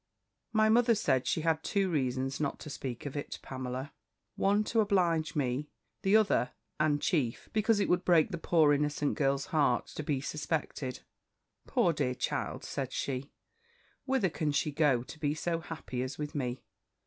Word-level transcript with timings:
"My 0.51 0.67
mother 0.67 0.95
said, 0.95 1.27
she 1.27 1.41
had 1.41 1.61
two 1.63 1.87
reasons 1.91 2.39
not 2.39 2.57
to 2.61 2.71
speak 2.71 3.05
of 3.05 3.15
it 3.15 3.29
to 3.33 3.39
Pamela: 3.41 3.93
one 4.35 4.63
to 4.63 4.79
oblige 4.79 5.35
me: 5.35 5.69
the 6.01 6.15
other 6.15 6.53
and 6.79 6.99
chief, 6.99 7.49
because 7.53 7.79
it 7.79 7.87
would 7.87 8.03
break 8.03 8.31
the 8.31 8.39
poor 8.39 8.73
innocent 8.73 9.13
girl's 9.15 9.45
heart, 9.53 9.85
to 9.93 10.01
be 10.01 10.19
suspected. 10.19 11.01
'Poor 11.67 11.93
dear 11.93 12.15
child!' 12.15 12.63
said 12.63 12.91
she, 12.91 13.31
'whither 14.05 14.31
can 14.31 14.51
she 14.51 14.71
go, 14.71 15.03
to 15.03 15.19
be 15.19 15.35
so 15.35 15.59
happy 15.59 16.01
as 16.01 16.17
with 16.17 16.33
me? 16.33 16.63